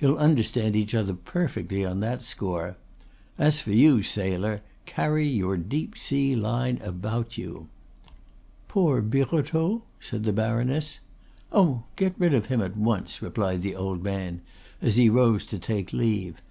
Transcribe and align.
You'll 0.00 0.18
understand 0.18 0.74
each 0.74 0.92
other 0.92 1.14
perfectly 1.14 1.84
on 1.84 2.00
that 2.00 2.22
score. 2.22 2.76
As 3.38 3.60
for 3.60 3.70
you, 3.70 4.02
sailor, 4.02 4.60
carry 4.86 5.28
your 5.28 5.56
deep 5.56 5.96
sea 5.96 6.34
line 6.34 6.80
about 6.82 7.38
you." 7.38 7.68
"Poor 8.66 9.00
Birotteau?" 9.00 9.82
said 10.00 10.24
the 10.24 10.32
baroness. 10.32 10.98
"Oh, 11.52 11.84
get 11.94 12.14
rid 12.18 12.34
of 12.34 12.46
him 12.46 12.60
at 12.60 12.76
once," 12.76 13.22
replied 13.22 13.62
the 13.62 13.76
old 13.76 14.02
man, 14.02 14.40
as 14.82 14.96
he 14.96 15.08
rose 15.08 15.44
to 15.44 15.60
take 15.60 15.92
leave. 15.92 16.42